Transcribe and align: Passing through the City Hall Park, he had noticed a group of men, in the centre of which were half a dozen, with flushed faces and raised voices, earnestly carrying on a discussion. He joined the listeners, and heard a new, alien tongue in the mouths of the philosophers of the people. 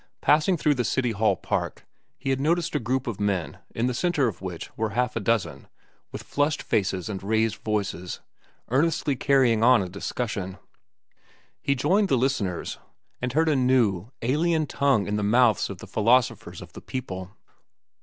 Passing 0.19 0.57
through 0.57 0.73
the 0.73 0.83
City 0.83 1.11
Hall 1.11 1.35
Park, 1.35 1.85
he 2.17 2.31
had 2.31 2.39
noticed 2.41 2.73
a 2.73 2.79
group 2.79 3.05
of 3.05 3.19
men, 3.19 3.59
in 3.75 3.85
the 3.85 3.93
centre 3.93 4.27
of 4.27 4.41
which 4.41 4.75
were 4.75 4.89
half 4.97 5.15
a 5.15 5.19
dozen, 5.19 5.67
with 6.11 6.23
flushed 6.23 6.63
faces 6.63 7.07
and 7.07 7.21
raised 7.21 7.57
voices, 7.57 8.19
earnestly 8.69 9.15
carrying 9.15 9.63
on 9.63 9.83
a 9.83 9.87
discussion. 9.87 10.57
He 11.61 11.75
joined 11.75 12.09
the 12.09 12.17
listeners, 12.17 12.79
and 13.21 13.31
heard 13.33 13.47
a 13.47 13.55
new, 13.55 14.09
alien 14.23 14.65
tongue 14.65 15.05
in 15.05 15.17
the 15.17 15.21
mouths 15.23 15.69
of 15.69 15.77
the 15.77 15.85
philosophers 15.85 16.63
of 16.63 16.73
the 16.73 16.81
people. 16.81 17.35